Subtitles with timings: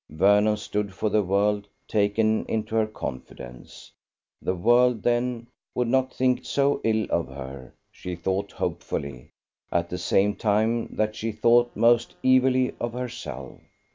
[0.09, 3.91] Vernon stood for the world taken into her confidence.
[4.41, 9.29] The world, then, would not think so ill of her, she thought hopefully,
[9.71, 13.59] at the same time that she thought most evilly of herself.